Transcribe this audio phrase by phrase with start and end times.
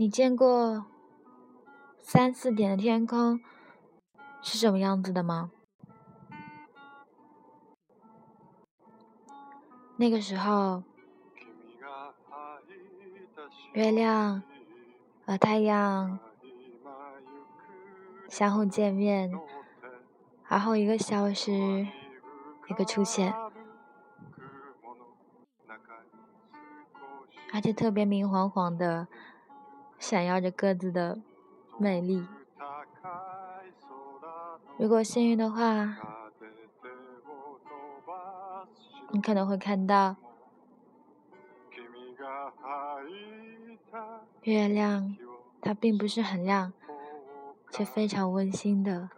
[0.00, 0.86] 你见过
[1.98, 3.40] 三四点的天空
[4.40, 5.50] 是什么样子的吗？
[9.96, 10.84] 那个时候，
[13.72, 14.40] 月亮
[15.26, 16.20] 和太阳
[18.28, 19.32] 相互见面，
[20.46, 21.88] 然后一个消失，
[22.68, 23.34] 一个出现，
[27.52, 29.08] 而且特别明晃晃的。
[29.98, 31.20] 闪耀着各自的
[31.78, 32.26] 魅力。
[34.78, 35.96] 如果幸运的话，
[39.10, 40.16] 你可能会看到
[44.42, 45.16] 月亮，
[45.60, 46.72] 它并不是很亮，
[47.70, 49.08] 却非常温馨的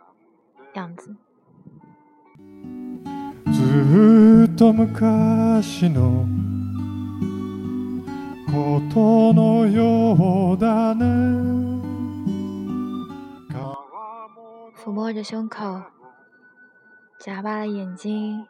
[0.75, 1.17] 样子。
[8.51, 8.81] 抚
[14.91, 15.81] 摸着胸口，
[17.21, 18.45] 眨巴了眼睛，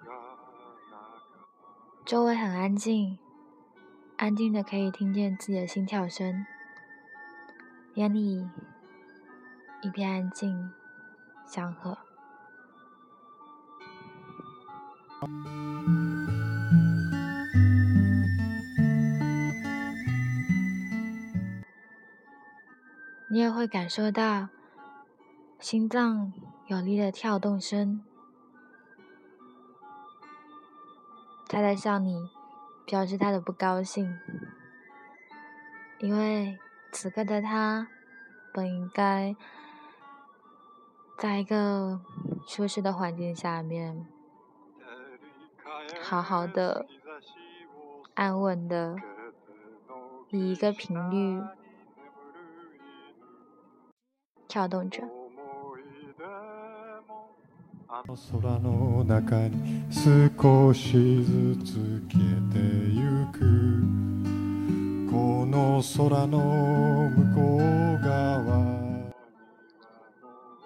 [2.07, 3.19] 周围很安静，
[4.17, 6.47] 安静的可以听见自己的心跳声，
[7.95, 8.49] 眼里
[9.83, 10.73] 一片安静，
[11.45, 11.99] 祥和。
[23.41, 24.51] 你也会感受到
[25.59, 26.31] 心脏
[26.67, 28.05] 有力的跳动声，
[31.49, 32.29] 他在向你
[32.85, 34.15] 表示他的不高兴，
[36.01, 36.59] 因为
[36.93, 37.89] 此刻的他
[38.53, 39.35] 本应该
[41.17, 41.99] 在一个
[42.47, 44.07] 舒适的环境下面，
[46.03, 46.85] 好好的、
[48.13, 48.97] 安稳的
[50.29, 51.43] 以一个频率。
[54.51, 55.01] 跳动着。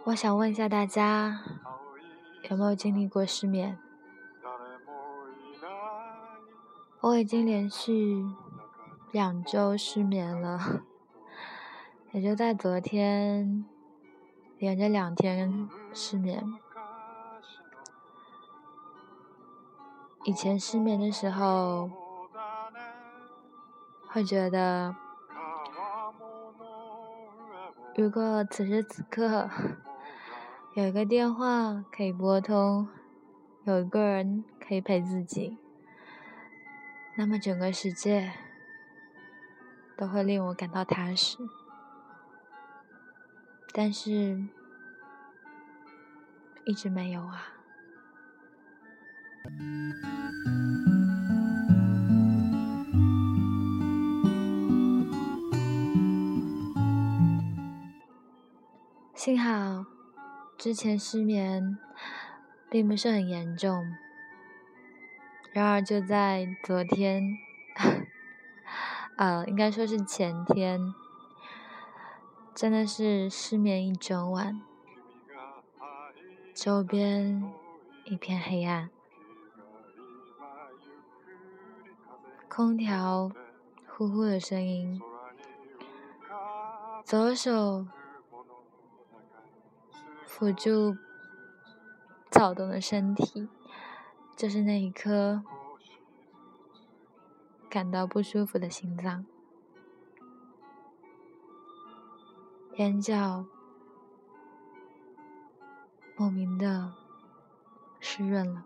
[0.05, 1.43] 我想问一下大家，
[2.49, 3.77] 有没有经历过失眠？
[7.01, 8.25] 我已经连续
[9.13, 10.83] 两周失眠了，
[12.13, 13.67] 也就在昨天。
[14.65, 16.43] 连着两天失眠。
[20.25, 21.91] 以前失眠的时候，
[24.09, 24.97] 会觉得，
[27.95, 29.51] 如果此时此刻
[30.73, 32.89] 有一个电话可以拨通，
[33.65, 35.59] 有一个人可以陪自己，
[37.19, 38.33] 那么整个世界
[39.95, 41.37] 都会令我感到踏实。
[43.77, 44.41] 但是，
[46.65, 47.49] 一直没有啊。
[59.13, 59.85] 幸好
[60.57, 61.77] 之前失眠
[62.71, 63.85] 并不是很严重，
[65.53, 67.37] 然而就在昨天，
[69.19, 70.95] 呃，应该说是前天。
[72.55, 74.63] 真的是失眠一整晚，
[76.55, 77.53] 周边
[78.05, 78.91] 一片黑暗，
[82.49, 83.33] 空调
[83.89, 85.03] 呼呼的声音，
[87.05, 87.89] 左手
[90.25, 90.97] 辅助
[92.31, 93.49] 躁动的身体，
[94.37, 95.43] 就是那一颗
[97.69, 99.27] 感到不舒服的心脏。
[102.77, 103.47] 眼角
[106.17, 106.93] 莫名的
[108.01, 108.65] 湿润了，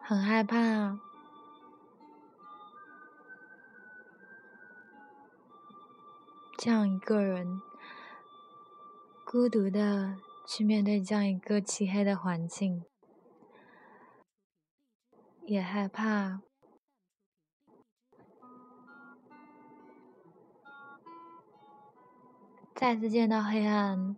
[0.00, 0.96] 很害怕
[6.56, 7.60] 这样一个人
[9.24, 10.16] 孤独的
[10.46, 12.84] 去面对这样一个漆黑的环境。
[15.46, 16.40] 也害怕，
[22.74, 24.16] 再次见到黑暗，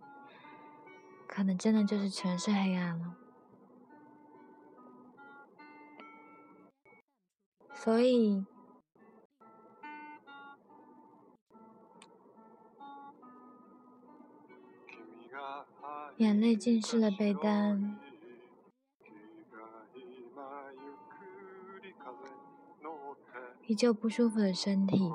[1.27, 3.15] 可能真的就是全是黑暗了。
[7.75, 8.43] 所以，
[16.17, 18.08] 眼泪浸湿了被单。
[23.69, 25.13] 依旧不舒服的身体，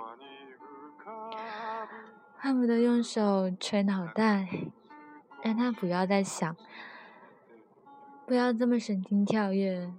[2.37, 4.49] 恨不得用手捶脑袋，
[5.43, 6.55] 让他不要再想，
[8.25, 9.93] 不要这么神经跳跃，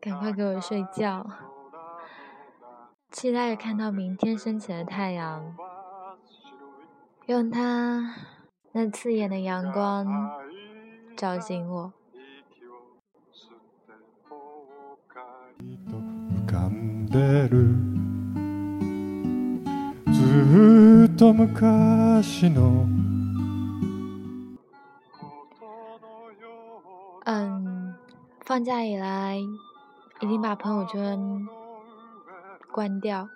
[0.00, 1.26] 赶快给我睡觉。
[3.10, 5.54] 期待着看到明天升起的太阳，
[7.26, 8.14] 用它
[8.72, 10.06] 那刺眼的阳光
[11.14, 11.92] 照醒我。
[27.24, 27.94] 嗯，
[28.40, 29.36] 放假以来，
[30.20, 31.46] 已经把朋友圈。
[32.70, 33.28] 关掉，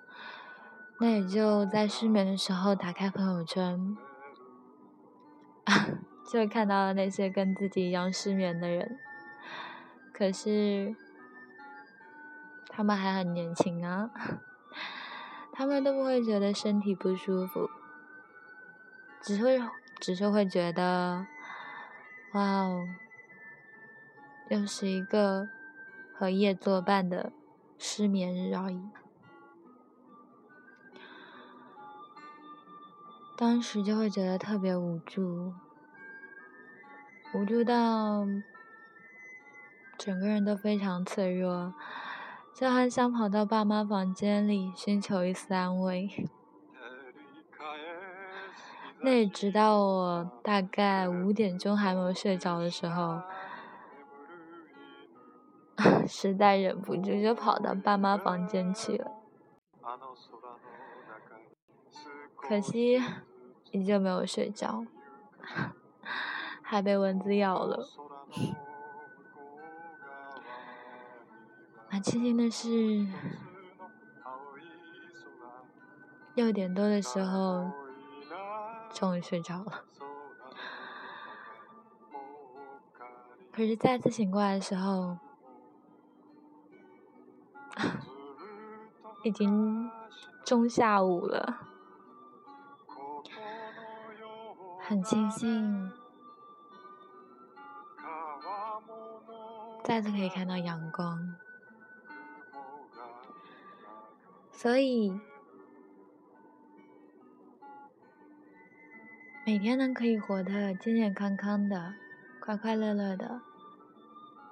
[1.00, 3.96] 那也就在失眠的时候打开朋友圈，
[6.30, 8.98] 就看到了那些跟自己一样失眠的人。
[10.12, 10.94] 可是，
[12.74, 14.10] 他们还很年轻啊，
[15.52, 17.68] 他们都不会觉得身体不舒服，
[19.20, 19.60] 只会
[20.00, 21.26] 只是会觉得，
[22.32, 22.88] 哇哦，
[24.48, 25.48] 又是一个
[26.14, 27.32] 和夜作伴的
[27.78, 28.88] 失眠日而已。
[33.36, 35.52] 当时就会觉得特别无助，
[37.34, 38.26] 无助到
[39.98, 41.74] 整个人都非常脆弱，
[42.62, 46.08] 就很想跑到爸妈房间里寻求一丝安慰。
[49.00, 53.20] 那直到我大概五点钟还没有睡着的时候，
[56.06, 59.10] 实在忍不住就跑到爸妈房间去了。
[62.36, 63.02] 可惜，
[63.72, 64.84] 依旧没有睡着，
[66.62, 67.84] 还被蚊子咬了。
[72.02, 73.06] 庆幸的是，
[76.34, 77.70] 六点多的时候，
[78.92, 79.84] 终于睡着了。
[83.52, 85.16] 可是再次醒过来的时候，
[89.22, 89.88] 已经
[90.44, 91.68] 中下午了。
[94.80, 95.92] 很庆幸，
[99.84, 101.36] 再次可以看到阳光，
[104.52, 105.12] 所以
[109.44, 111.94] 每天呢可以活得健健康康的、
[112.40, 113.40] 快快乐乐的。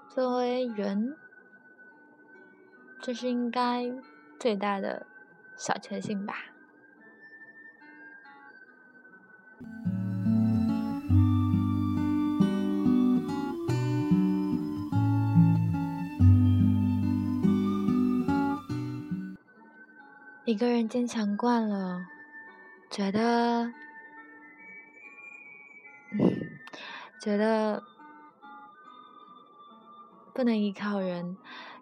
[0.08, 1.16] 作为人，
[3.00, 3.88] 这是应该
[4.40, 5.06] 最大的
[5.56, 6.34] 小确幸吧。
[20.50, 22.08] 一个人坚强惯了，
[22.90, 23.72] 觉得，
[27.22, 27.84] 觉得
[30.34, 31.36] 不能依靠人，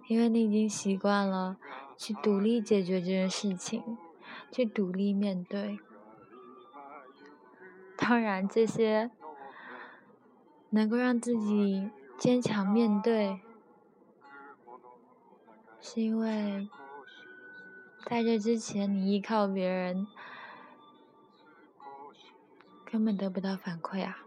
[0.07, 1.57] 因为你已经习惯了
[1.97, 3.97] 去独立解决这件事情，
[4.53, 5.79] 去独立面对。
[7.97, 9.11] 当然，这些
[10.69, 13.41] 能够让自己坚强面对，
[15.81, 16.69] 是因为。
[18.09, 20.07] 在这之前，你依靠别人，
[22.87, 24.25] 根本得不到反馈啊！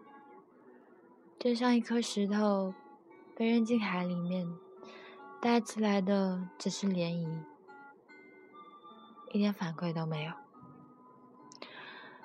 [1.39, 2.75] 就像一颗石头
[3.35, 4.47] 被扔进海里面，
[5.41, 7.39] 带起来的只是涟漪，
[9.31, 10.33] 一点反馈都没有。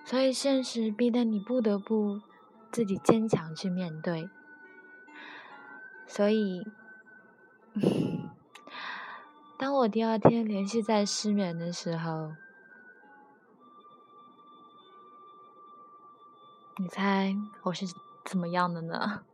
[0.04, 2.20] 所以现实逼得你不得不
[2.70, 4.28] 自己坚强去面对。
[6.06, 6.66] 所以。
[9.66, 12.37] 当我第二天连续在失眠的时候，
[16.76, 17.85] 你猜我是
[18.25, 19.25] 怎么样的呢？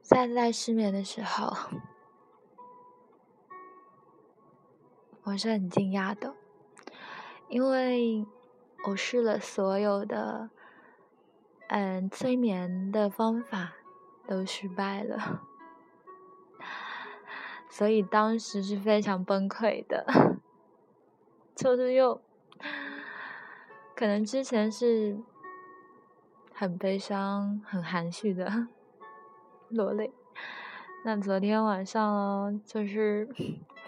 [0.04, 1.56] 在在失眠的时候，
[5.22, 6.34] 我是很惊讶的，
[7.48, 8.26] 因为
[8.88, 10.50] 我试了所有的。
[11.72, 13.74] 嗯，催眠的方法
[14.26, 15.42] 都失败了，
[17.70, 20.04] 所以当时是非常崩溃的，
[21.54, 22.20] 就是又
[23.94, 25.16] 可能之前是
[26.52, 28.66] 很悲伤、很含蓄的
[29.68, 30.12] 落泪，
[31.04, 33.28] 那昨天晚上就是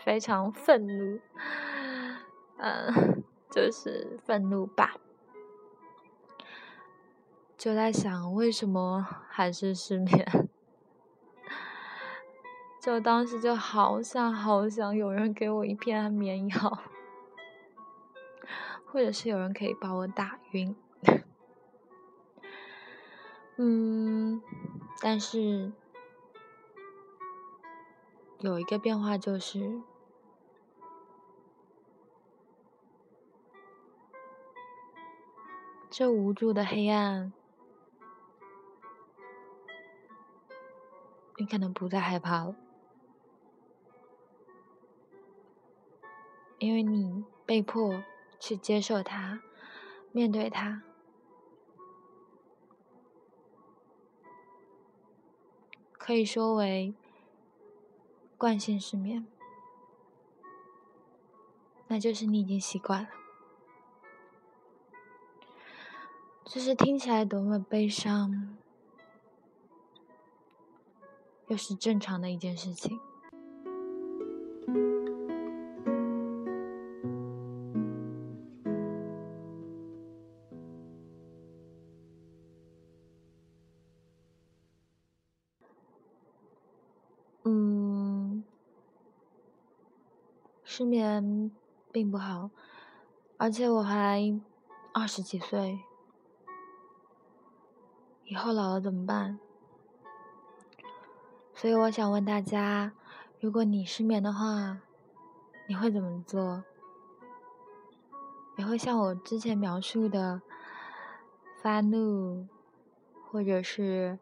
[0.05, 1.19] 非常愤怒，
[2.59, 4.95] 嗯，就是愤怒吧。
[7.63, 10.51] 就在想为什么还是失眠，
[12.83, 16.83] 就当时就好想好想有人给我一片安眠药，
[18.85, 20.75] 或者是有人可以把我打晕。
[23.59, 24.43] 嗯，
[25.01, 25.71] 但是
[28.41, 29.83] 有一个变化就是。
[35.89, 37.35] 这无助的黑暗，
[41.39, 42.55] 你可能不再害怕了，
[46.59, 48.03] 因为你被迫
[48.39, 49.41] 去接受它，
[50.13, 50.83] 面对它，
[55.93, 56.95] 可以说为
[58.37, 59.27] 惯性失眠，
[61.89, 63.09] 那就是你已经习惯了。
[66.45, 68.59] 就是听起来多么悲伤，
[71.53, 72.99] 又是正常的一件事情。
[87.45, 88.43] 嗯，
[90.65, 91.51] 失眠
[91.93, 92.49] 并不好，
[93.37, 94.41] 而且我还
[94.95, 95.81] 二十几岁。
[98.25, 99.39] 以后老了怎么办？
[101.63, 102.91] 所以我想问大家：
[103.39, 104.81] 如果你失眠的话，
[105.69, 106.65] 你会怎么做？
[108.57, 110.43] 你会像我之前描述的
[111.63, 112.49] 发怒，
[113.31, 114.19] 或者是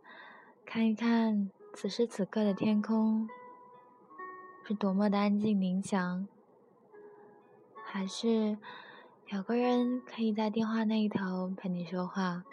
[0.67, 3.27] 看一看此时此刻的天空
[4.67, 6.29] 是多么的安静冥想，
[7.87, 8.59] 还是
[9.29, 12.45] 有个人可以在电话那一头陪你说话？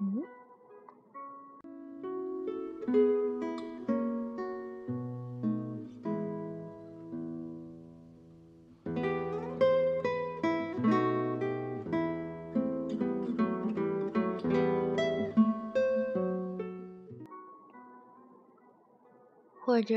[0.00, 0.24] 嗯，
[19.64, 19.96] 或者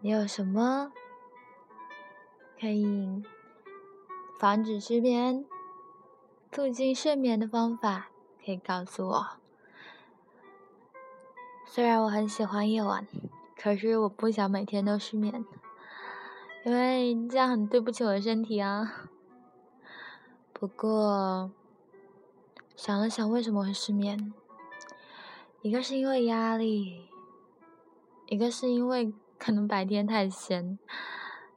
[0.00, 0.90] 你有什么
[2.58, 3.22] 可以
[4.40, 5.44] 防止失眠、
[6.50, 8.08] 促进睡眠的方法？
[8.44, 9.45] 可以告诉我。
[11.68, 13.06] 虽然我很喜欢夜晚，
[13.60, 15.44] 可是我不想每天都失眠，
[16.64, 19.08] 因为这样很对不起我的身体啊。
[20.54, 21.50] 不过
[22.74, 24.32] 想了想，为什么会失眠？
[25.60, 27.08] 一个是因为压力，
[28.26, 30.78] 一个是因为可能白天太闲，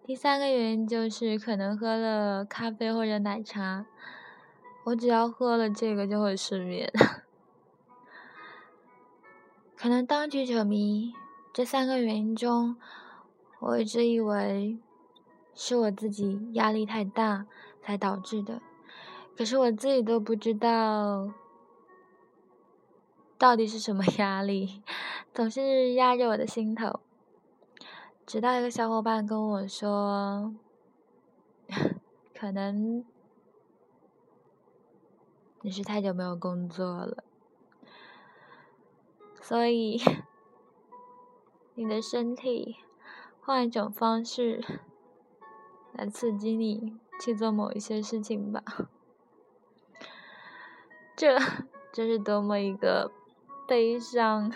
[0.04, 3.86] 第三个原因就是可能喝了咖啡或者奶茶。
[4.86, 6.92] 我只要喝了这个就会失眠，
[9.81, 11.13] 可能当局者迷。
[11.53, 12.75] 这三个原因中，
[13.59, 14.77] 我一直以为
[15.55, 17.48] 是我自己压力太大
[17.81, 18.62] 才导致的，
[19.38, 21.31] 可是我自己都不知道
[23.38, 24.83] 到底是什么压力，
[25.33, 27.00] 总是压着我的心头。
[28.25, 30.53] 直到一个小伙伴跟我说，
[32.36, 33.05] 可能。
[35.62, 37.24] 你是太久没有工作了，
[39.50, 40.00] 所以
[41.74, 42.75] 你的身体
[43.41, 44.63] 换一种方式
[45.91, 48.63] 来刺激你去做某一些事情吧。
[51.15, 51.39] 这
[51.91, 53.12] 这是多么一个
[53.68, 54.51] 悲伤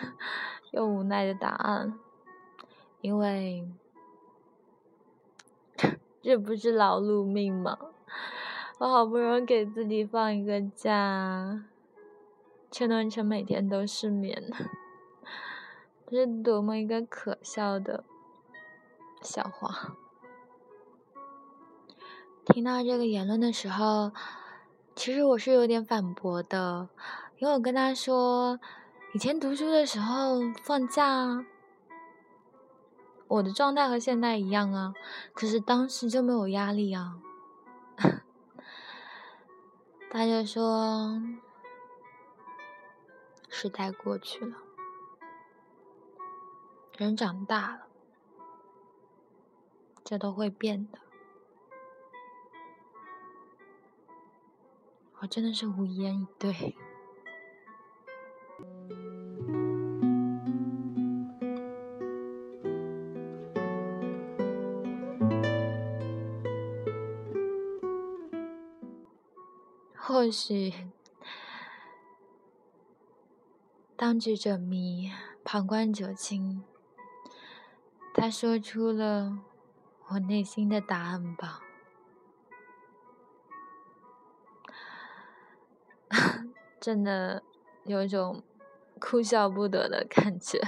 [0.69, 1.97] 又无奈的答案，
[3.01, 3.67] 因为
[6.21, 7.79] 这不是劳碌命吗？
[8.77, 11.65] 我好不容易给自己放一个假，
[12.69, 14.53] 却弄成每天都失眠，
[16.13, 18.03] 是多么一个可笑的
[19.21, 19.95] 笑话！
[22.45, 24.11] 听到这个言论的时候，
[24.95, 26.89] 其实我是有点反驳的，
[27.37, 28.59] 因为我跟他说，
[29.13, 31.45] 以前读书的时候放假，
[33.27, 34.93] 我的状态和现在一样啊，
[35.33, 37.19] 可是当时就没有压力啊。
[40.11, 41.19] 他就说
[43.49, 44.57] ：“时代过去了，
[46.97, 47.87] 人长大了，
[50.03, 50.99] 这都会变的。”
[55.19, 56.53] 我真的是无言以对。
[69.95, 70.73] 或许
[73.95, 75.09] 当局者迷，
[75.45, 76.65] 旁观者清。
[78.23, 79.37] 他说出了
[80.07, 81.59] 我内心的答案吧，
[86.79, 87.43] 真的
[87.83, 88.41] 有一种
[88.97, 90.61] 哭笑不得的感觉。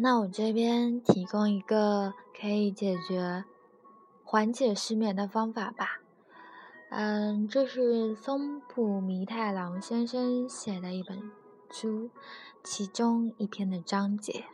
[0.00, 3.44] 那我这边提供一个可以解决、
[4.22, 6.00] 缓解失眠的方法吧。
[6.90, 11.32] 嗯，这是松浦弥太郎先生写的一本
[11.68, 12.10] 书，
[12.62, 14.44] 其中一篇的章节，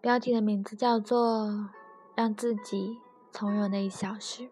[0.00, 1.46] 标题的名字叫做
[2.16, 2.98] 《让自己
[3.30, 4.42] 从容的一小时》。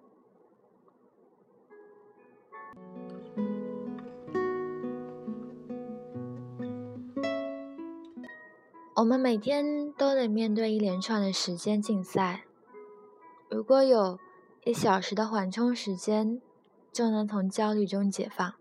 [8.96, 12.44] 我们每天都得面对一连串的时间竞赛。
[13.48, 14.20] 如果有
[14.62, 16.40] 一小时的缓冲时间，
[16.92, 18.54] 就能从焦虑中解放。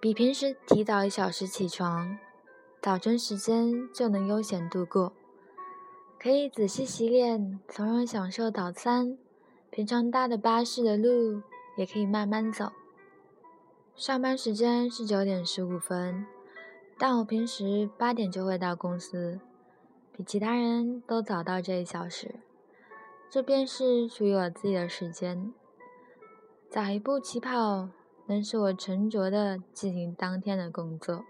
[0.00, 2.18] 比平时提早一小时起床，
[2.82, 5.12] 早晨时间就能悠闲度过。
[6.22, 9.16] 可以仔细洗脸，从容享受早餐。
[9.70, 11.40] 平常搭的巴士的路
[11.78, 12.72] 也可以慢慢走。
[13.96, 16.26] 上班时间是九点十五分，
[16.98, 19.40] 但我平时八点就会到公司，
[20.12, 22.34] 比其他人都早到这一小时。
[23.30, 25.54] 这便是属于我自己的时间。
[26.68, 27.88] 早一步起跑，
[28.26, 31.24] 能使我沉着地进行当天的工作。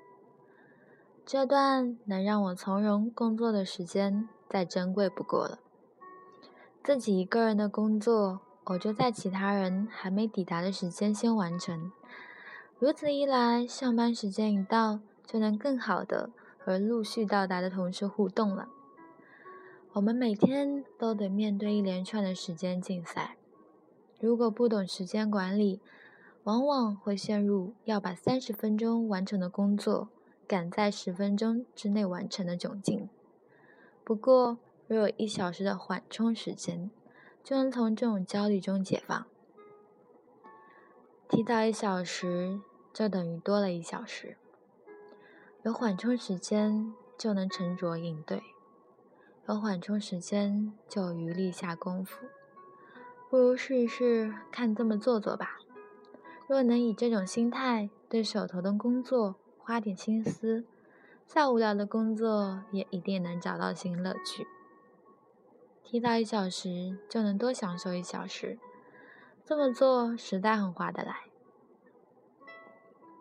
[1.25, 4.29] 这段能让我从容工作的时间。
[4.51, 5.61] 再珍贵不过了。
[6.83, 11.93] 自己一个人的工作，我就在其他人还没抵达的时间先完成。
[12.79, 18.69] 如此一来，上班时间一到，就能更好的和陆续到达的同事互动了。
[19.93, 23.37] 我们每天都得面对一连串的时间竞赛，
[24.19, 25.81] 如果不懂时间管理，
[26.45, 30.09] 往往会陷入要把三十分钟完成的工作
[30.49, 33.09] 赶在十分钟之内完成的窘境。
[34.05, 36.91] 不过，若有一小时的缓冲时间，
[37.45, 39.27] 就能从这种焦虑中解放。
[41.29, 42.61] 提早一小时，
[42.93, 44.37] 就等于多了一小时。
[45.63, 48.41] 有缓冲时间，就能沉着应对；
[49.47, 52.27] 有缓冲时间，就有余力下功夫。
[53.29, 55.59] 不如试一试，看这么做做吧。
[56.49, 60.65] 若能以这种心态对手头的工作花点心思，
[61.33, 64.49] 再无聊的工作也一定能找到新乐趣。
[65.85, 68.59] 提早一小时就能多享受一小时，
[69.45, 71.27] 这么做实在很划得来。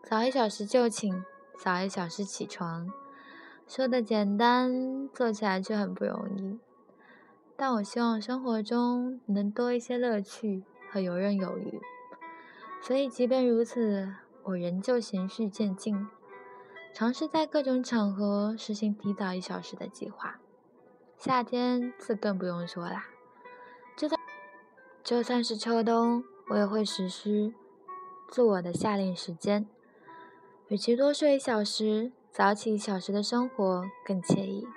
[0.02, 1.24] 早一小时就寝，
[1.60, 2.92] 早一小时起床，
[3.68, 6.58] 说的简单，做起来却很不容易。
[7.56, 11.80] 但我希望生活中能多一些乐趣和游刃有余，
[12.82, 16.08] 所以即便如此，我仍旧循序渐进。
[16.94, 20.40] 尝试在各种场合实行提早一小时的计划，
[21.18, 23.06] 夏天自更不用说啦。
[23.96, 24.20] 就算
[25.04, 27.54] 就算是秋冬，我也会实施
[28.30, 29.66] 自我的夏令时间。
[30.68, 34.68] 与其多睡一小时，早起一小时的生活更惬意。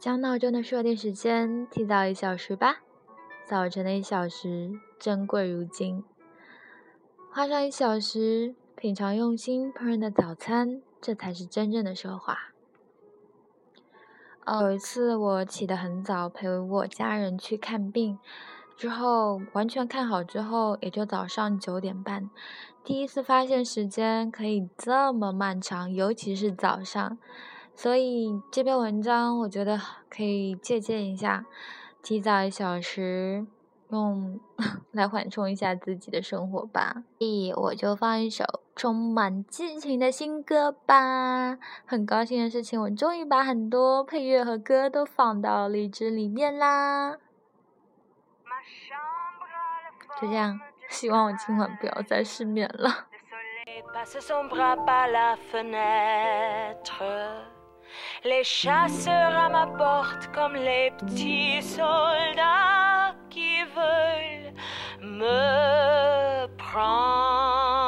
[0.00, 2.80] 将闹钟的设定时间提早一小时吧。
[3.44, 6.04] 早晨的一小时珍贵如金，
[7.30, 12.38] 花上一小时品尝用心烹饪的早餐，这才是真正的奢华。
[14.62, 18.18] 有一次我起得很早，陪我家人去看病，
[18.76, 22.30] 之后完全看好之后，也就早上九点半。
[22.84, 27.18] 第一次发现时间可以这么漫长，尤其是早上。
[27.74, 31.44] 所以这篇文章我觉得可以借鉴一下。
[32.02, 33.46] 提早一小时，
[33.90, 34.40] 用
[34.90, 37.04] 来缓冲一下自己的生活吧。
[37.18, 41.58] 所以我就放一首充满激情的新歌吧。
[41.86, 47.18] 很高兴的事情，我终于把很多配乐和歌都放到荔枝里面啦。
[50.20, 53.06] 就这样，希望我今晚不要再失眠了。
[58.24, 64.52] Les chasseurs à ma porte comme les petits soldats qui veulent
[65.00, 67.82] me prendre.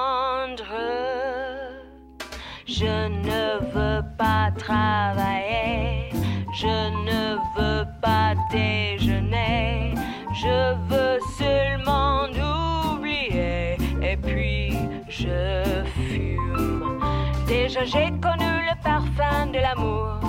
[2.66, 6.10] Je ne veux pas travailler,
[6.52, 9.94] je ne veux pas déjeuner,
[10.32, 12.26] je veux seulement
[12.94, 14.72] oublier et puis
[15.08, 17.00] je fume.
[17.46, 18.43] Déjà j'ai connu
[18.84, 20.20] parfum de l'amour,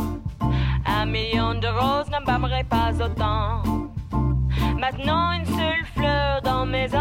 [0.85, 3.61] un million de roses n'embâmerait pas autant.
[4.79, 6.95] Maintenant une seule fleur dans mes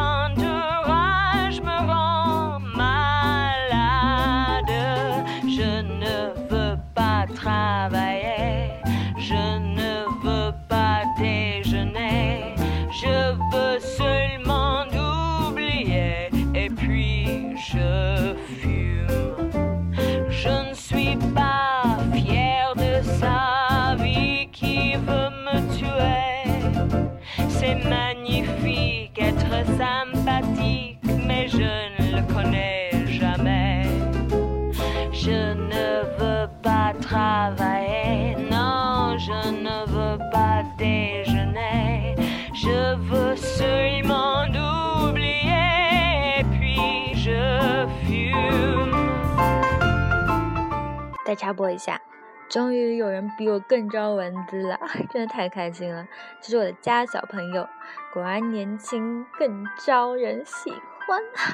[51.34, 52.00] 插播一下，
[52.48, 54.78] 终于有人比我更招蚊子了，
[55.10, 56.06] 真的太开心了！
[56.40, 57.68] 这是我的家小朋友，
[58.12, 60.70] 果然年轻更招人喜
[61.06, 61.52] 欢，哈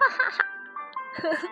[1.22, 1.48] 哈哈！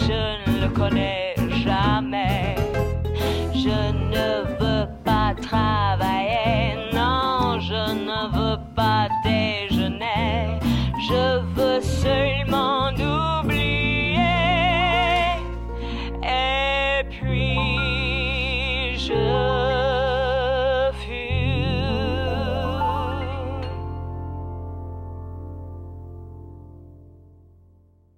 [0.00, 1.29] Je ne le connais